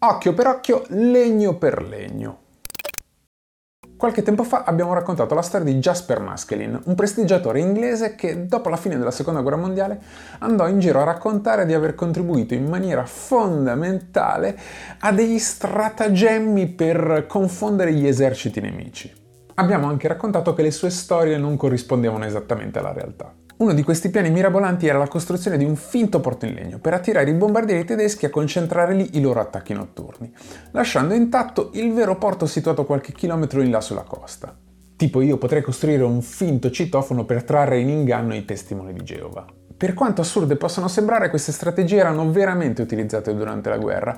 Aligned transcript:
Occhio 0.00 0.32
per 0.32 0.46
occhio, 0.46 0.84
legno 0.90 1.56
per 1.56 1.82
legno. 1.82 2.38
Qualche 3.96 4.22
tempo 4.22 4.44
fa 4.44 4.62
abbiamo 4.62 4.94
raccontato 4.94 5.34
la 5.34 5.42
storia 5.42 5.72
di 5.72 5.80
Jasper 5.80 6.20
Maskelin, 6.20 6.80
un 6.84 6.94
prestigiatore 6.94 7.58
inglese 7.58 8.14
che 8.14 8.46
dopo 8.46 8.68
la 8.68 8.76
fine 8.76 8.96
della 8.96 9.10
seconda 9.10 9.40
guerra 9.40 9.56
mondiale 9.56 10.00
andò 10.38 10.68
in 10.68 10.78
giro 10.78 11.00
a 11.00 11.04
raccontare 11.04 11.66
di 11.66 11.74
aver 11.74 11.96
contribuito 11.96 12.54
in 12.54 12.68
maniera 12.68 13.04
fondamentale 13.06 14.56
a 15.00 15.10
degli 15.10 15.36
stratagemmi 15.36 16.68
per 16.68 17.24
confondere 17.26 17.92
gli 17.92 18.06
eserciti 18.06 18.60
nemici. 18.60 19.12
Abbiamo 19.54 19.88
anche 19.88 20.06
raccontato 20.06 20.54
che 20.54 20.62
le 20.62 20.70
sue 20.70 20.90
storie 20.90 21.38
non 21.38 21.56
corrispondevano 21.56 22.24
esattamente 22.24 22.78
alla 22.78 22.92
realtà. 22.92 23.34
Uno 23.58 23.74
di 23.74 23.82
questi 23.82 24.10
piani 24.10 24.30
mirabolanti 24.30 24.86
era 24.86 24.98
la 24.98 25.08
costruzione 25.08 25.56
di 25.56 25.64
un 25.64 25.74
finto 25.74 26.20
porto 26.20 26.46
in 26.46 26.54
legno 26.54 26.78
per 26.78 26.94
attirare 26.94 27.28
i 27.28 27.34
bombardieri 27.34 27.84
tedeschi 27.84 28.24
a 28.24 28.30
concentrare 28.30 28.94
lì 28.94 29.16
i 29.16 29.20
loro 29.20 29.40
attacchi 29.40 29.72
notturni, 29.72 30.32
lasciando 30.70 31.12
intatto 31.12 31.70
il 31.72 31.92
vero 31.92 32.16
porto 32.18 32.46
situato 32.46 32.84
qualche 32.84 33.10
chilometro 33.10 33.60
in 33.60 33.72
là 33.72 33.80
sulla 33.80 34.04
costa. 34.04 34.56
Tipo 34.94 35.22
io 35.22 35.38
potrei 35.38 35.62
costruire 35.62 36.04
un 36.04 36.22
finto 36.22 36.70
citofono 36.70 37.24
per 37.24 37.42
trarre 37.42 37.80
in 37.80 37.88
inganno 37.88 38.36
i 38.36 38.44
testimoni 38.44 38.92
di 38.92 39.02
Geova. 39.02 39.44
Per 39.76 39.92
quanto 39.92 40.20
assurde 40.20 40.54
possano 40.54 40.86
sembrare, 40.86 41.28
queste 41.28 41.50
strategie 41.50 41.96
erano 41.96 42.30
veramente 42.30 42.80
utilizzate 42.82 43.34
durante 43.34 43.70
la 43.70 43.78
guerra, 43.78 44.16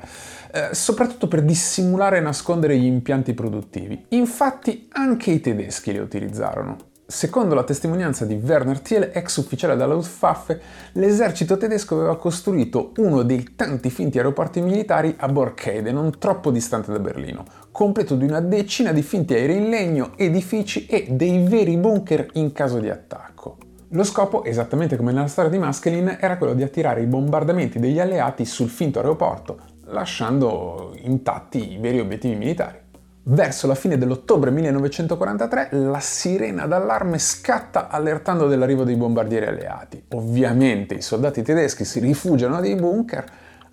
eh, 0.52 0.74
soprattutto 0.74 1.28
per 1.28 1.40
dissimulare 1.40 2.18
e 2.18 2.20
nascondere 2.20 2.76
gli 2.76 2.84
impianti 2.84 3.32
produttivi. 3.32 4.04
Infatti 4.10 4.86
anche 4.92 5.30
i 5.30 5.40
tedeschi 5.40 5.92
le 5.92 6.00
utilizzarono. 6.00 6.89
Secondo 7.10 7.56
la 7.56 7.64
testimonianza 7.64 8.24
di 8.24 8.34
Werner 8.40 8.78
Thiel, 8.78 9.10
ex 9.12 9.38
ufficiale 9.38 9.74
della 9.74 9.94
Luftwaffe, 9.94 10.60
l'esercito 10.92 11.56
tedesco 11.56 11.96
aveva 11.96 12.16
costruito 12.16 12.92
uno 12.98 13.24
dei 13.24 13.56
tanti 13.56 13.90
finti 13.90 14.18
aeroporti 14.18 14.60
militari 14.60 15.16
a 15.18 15.26
Borkheide, 15.26 15.90
non 15.90 16.20
troppo 16.20 16.52
distante 16.52 16.92
da 16.92 17.00
Berlino, 17.00 17.44
completo 17.72 18.14
di 18.14 18.26
una 18.26 18.40
decina 18.40 18.92
di 18.92 19.02
finti 19.02 19.34
aerei 19.34 19.56
in 19.56 19.70
legno, 19.70 20.12
edifici 20.14 20.86
e 20.86 21.08
dei 21.10 21.42
veri 21.48 21.76
bunker 21.78 22.28
in 22.34 22.52
caso 22.52 22.78
di 22.78 22.88
attacco. 22.88 23.56
Lo 23.88 24.04
scopo, 24.04 24.44
esattamente 24.44 24.96
come 24.96 25.10
nella 25.10 25.26
storia 25.26 25.50
di 25.50 25.58
Maskelin, 25.58 26.16
era 26.20 26.38
quello 26.38 26.54
di 26.54 26.62
attirare 26.62 27.02
i 27.02 27.06
bombardamenti 27.06 27.80
degli 27.80 27.98
alleati 27.98 28.44
sul 28.44 28.68
finto 28.68 29.00
aeroporto, 29.00 29.58
lasciando 29.86 30.94
intatti 31.02 31.72
i 31.72 31.78
veri 31.78 31.98
obiettivi 31.98 32.36
militari. 32.36 32.78
Verso 33.22 33.66
la 33.66 33.74
fine 33.74 33.98
dell'ottobre 33.98 34.50
1943 34.50 35.68
la 35.72 36.00
sirena 36.00 36.66
d'allarme 36.66 37.18
scatta 37.18 37.88
allertando 37.88 38.48
dell'arrivo 38.48 38.84
dei 38.84 38.96
bombardieri 38.96 39.46
alleati. 39.46 40.02
Ovviamente 40.14 40.94
i 40.94 41.02
soldati 41.02 41.42
tedeschi 41.42 41.84
si 41.84 42.00
rifugiano 42.00 42.58
nei 42.60 42.76
bunker, 42.76 43.24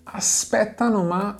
aspettano 0.04 1.02
ma 1.02 1.34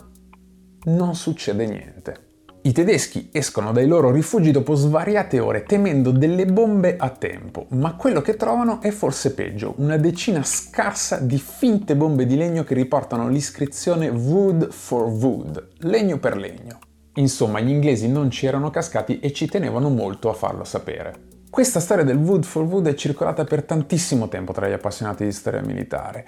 non 0.85 1.15
succede 1.15 1.67
niente. 1.67 2.27
I 2.61 2.73
tedeschi 2.73 3.29
escono 3.31 3.71
dai 3.71 3.87
loro 3.87 4.11
rifugi 4.11 4.51
dopo 4.51 4.73
svariate 4.73 5.39
ore 5.39 5.63
temendo 5.63 6.11
delle 6.11 6.45
bombe 6.45 6.97
a 6.97 7.09
tempo, 7.09 7.67
ma 7.69 7.95
quello 7.95 8.21
che 8.21 8.35
trovano 8.35 8.81
è 8.81 8.91
forse 8.91 9.33
peggio, 9.33 9.75
una 9.77 9.95
decina 9.95 10.43
scarsa 10.43 11.19
di 11.19 11.37
finte 11.37 11.95
bombe 11.95 12.25
di 12.25 12.35
legno 12.35 12.65
che 12.65 12.73
riportano 12.73 13.29
l'iscrizione 13.29 14.09
Wood 14.09 14.71
for 14.71 15.05
Wood, 15.07 15.67
legno 15.79 16.17
per 16.17 16.35
legno. 16.35 16.79
Insomma, 17.19 17.59
gli 17.59 17.69
inglesi 17.69 18.07
non 18.07 18.31
ci 18.31 18.45
erano 18.45 18.69
cascati 18.69 19.19
e 19.19 19.33
ci 19.33 19.45
tenevano 19.45 19.89
molto 19.89 20.29
a 20.29 20.33
farlo 20.33 20.63
sapere. 20.63 21.27
Questa 21.49 21.79
storia 21.79 22.03
del 22.03 22.17
Wood 22.17 22.43
for 22.43 22.63
Wood 22.63 22.87
è 22.87 22.93
circolata 22.93 23.43
per 23.43 23.63
tantissimo 23.63 24.29
tempo 24.29 24.53
tra 24.53 24.69
gli 24.69 24.71
appassionati 24.71 25.25
di 25.25 25.31
storia 25.31 25.61
militare. 25.61 26.25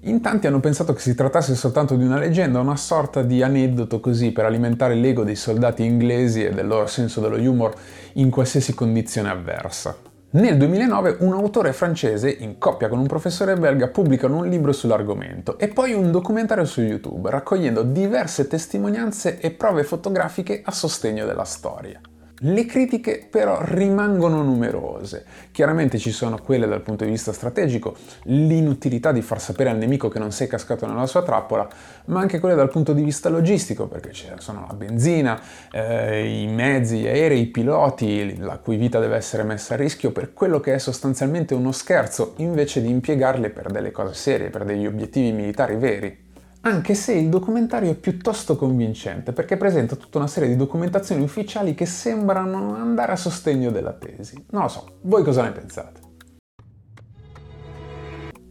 In 0.00 0.20
tanti 0.20 0.46
hanno 0.46 0.60
pensato 0.60 0.92
che 0.92 1.00
si 1.00 1.14
trattasse 1.14 1.54
soltanto 1.54 1.94
di 1.94 2.04
una 2.04 2.18
leggenda, 2.18 2.60
una 2.60 2.76
sorta 2.76 3.22
di 3.22 3.42
aneddoto 3.42 4.00
così 4.00 4.32
per 4.32 4.44
alimentare 4.44 4.94
l'ego 4.94 5.24
dei 5.24 5.36
soldati 5.36 5.84
inglesi 5.84 6.44
e 6.44 6.50
del 6.50 6.66
loro 6.66 6.86
senso 6.86 7.20
dello 7.20 7.36
humor 7.36 7.74
in 8.14 8.30
qualsiasi 8.30 8.74
condizione 8.74 9.30
avversa. 9.30 9.96
Nel 10.34 10.56
2009 10.56 11.18
un 11.20 11.32
autore 11.32 11.72
francese, 11.72 12.28
in 12.28 12.58
coppia 12.58 12.88
con 12.88 12.98
un 12.98 13.06
professore 13.06 13.54
belga, 13.54 13.86
pubblicano 13.86 14.38
un 14.38 14.48
libro 14.48 14.72
sull'argomento 14.72 15.60
e 15.60 15.68
poi 15.68 15.92
un 15.92 16.10
documentario 16.10 16.64
su 16.64 16.80
YouTube, 16.80 17.30
raccogliendo 17.30 17.84
diverse 17.84 18.48
testimonianze 18.48 19.38
e 19.38 19.52
prove 19.52 19.84
fotografiche 19.84 20.60
a 20.64 20.72
sostegno 20.72 21.24
della 21.24 21.44
storia. 21.44 22.00
Le 22.46 22.66
critiche 22.66 23.26
però 23.30 23.58
rimangono 23.62 24.42
numerose. 24.42 25.24
Chiaramente 25.50 25.96
ci 25.96 26.10
sono 26.10 26.38
quelle 26.42 26.66
dal 26.66 26.82
punto 26.82 27.04
di 27.04 27.10
vista 27.10 27.32
strategico, 27.32 27.96
l'inutilità 28.24 29.12
di 29.12 29.22
far 29.22 29.40
sapere 29.40 29.70
al 29.70 29.78
nemico 29.78 30.08
che 30.08 30.18
non 30.18 30.30
sei 30.30 30.46
cascato 30.46 30.86
nella 30.86 31.06
sua 31.06 31.22
trappola, 31.22 31.66
ma 32.06 32.20
anche 32.20 32.40
quelle 32.40 32.54
dal 32.54 32.68
punto 32.68 32.92
di 32.92 33.02
vista 33.02 33.30
logistico, 33.30 33.86
perché 33.86 34.12
ci 34.12 34.30
sono 34.36 34.66
la 34.68 34.74
benzina, 34.74 35.40
eh, 35.72 36.42
i 36.42 36.46
mezzi, 36.46 36.98
gli 36.98 37.06
aerei, 37.06 37.40
i 37.40 37.46
piloti, 37.46 38.36
la 38.36 38.58
cui 38.58 38.76
vita 38.76 39.00
deve 39.00 39.16
essere 39.16 39.42
messa 39.42 39.72
a 39.72 39.78
rischio 39.78 40.10
per 40.10 40.34
quello 40.34 40.60
che 40.60 40.74
è 40.74 40.78
sostanzialmente 40.78 41.54
uno 41.54 41.72
scherzo, 41.72 42.34
invece 42.36 42.82
di 42.82 42.90
impiegarle 42.90 43.48
per 43.48 43.70
delle 43.70 43.90
cose 43.90 44.12
serie, 44.12 44.50
per 44.50 44.64
degli 44.64 44.84
obiettivi 44.84 45.32
militari 45.32 45.76
veri 45.76 46.23
anche 46.66 46.94
se 46.94 47.12
il 47.12 47.28
documentario 47.28 47.90
è 47.90 47.94
piuttosto 47.94 48.56
convincente 48.56 49.32
perché 49.32 49.56
presenta 49.56 49.96
tutta 49.96 50.18
una 50.18 50.26
serie 50.26 50.48
di 50.48 50.56
documentazioni 50.56 51.22
ufficiali 51.22 51.74
che 51.74 51.84
sembrano 51.84 52.74
andare 52.74 53.12
a 53.12 53.16
sostegno 53.16 53.70
della 53.70 53.92
tesi. 53.92 54.46
Non 54.50 54.62
lo 54.62 54.68
so, 54.68 54.98
voi 55.02 55.22
cosa 55.22 55.42
ne 55.42 55.52
pensate? 55.52 56.03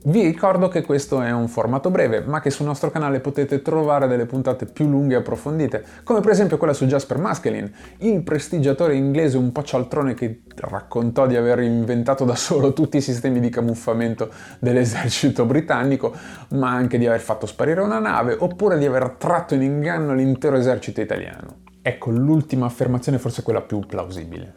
Vi 0.05 0.21
ricordo 0.21 0.67
che 0.67 0.81
questo 0.81 1.21
è 1.21 1.31
un 1.31 1.47
formato 1.47 1.89
breve, 1.89 2.19
ma 2.19 2.41
che 2.41 2.49
sul 2.49 2.65
nostro 2.65 2.91
canale 2.91 3.21
potete 3.21 3.61
trovare 3.61 4.05
delle 4.05 4.25
puntate 4.25 4.65
più 4.65 4.89
lunghe 4.89 5.13
e 5.13 5.17
approfondite, 5.19 5.85
come 6.03 6.19
per 6.19 6.31
esempio 6.31 6.57
quella 6.57 6.73
su 6.73 6.85
Jasper 6.85 7.17
Maskelin, 7.19 7.71
il 7.99 8.21
prestigiatore 8.21 8.95
inglese 8.95 9.37
un 9.37 9.53
po' 9.53 9.63
cialtrone 9.63 10.13
che 10.13 10.41
raccontò 10.55 11.25
di 11.25 11.37
aver 11.37 11.59
inventato 11.61 12.25
da 12.25 12.35
solo 12.35 12.73
tutti 12.73 12.97
i 12.97 13.01
sistemi 13.01 13.39
di 13.39 13.47
camuffamento 13.47 14.29
dell'esercito 14.59 15.45
britannico, 15.45 16.13
ma 16.49 16.69
anche 16.69 16.97
di 16.97 17.07
aver 17.07 17.21
fatto 17.21 17.45
sparire 17.45 17.79
una 17.79 17.99
nave, 17.99 18.35
oppure 18.37 18.77
di 18.77 18.85
aver 18.85 19.15
tratto 19.17 19.53
in 19.53 19.61
inganno 19.61 20.13
l'intero 20.13 20.57
esercito 20.57 20.99
italiano. 20.99 21.61
Ecco, 21.81 22.11
l'ultima 22.11 22.65
affermazione 22.65 23.19
forse 23.19 23.41
quella 23.41 23.61
più 23.61 23.79
plausibile. 23.79 24.53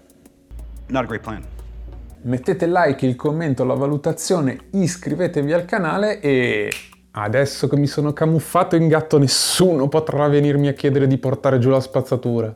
Not 0.89 1.05
a 1.05 1.07
great 1.07 1.23
plan 1.23 1.56
mettete 2.27 2.67
like, 2.67 3.07
il 3.07 3.17
commento, 3.17 3.65
la 3.65 3.75
valutazione, 3.75 4.59
iscrivetevi 4.73 5.53
al 5.53 5.65
canale 5.65 6.21
e 6.21 6.71
adesso 7.13 7.69
che 7.69 7.77
mi 7.77 7.87
sono 7.87 8.13
camuffato 8.13 8.77
in 8.77 8.89
gatto 8.89 9.19
nessuno 9.19 9.89
potrà 9.89 10.29
venirmi 10.29 10.69
a 10.69 10.73
chiedere 10.73 11.07
di 11.07 11.19
portare 11.19 11.59
giù 11.59 11.71
la 11.71 11.81
spazzatura. 11.81 12.55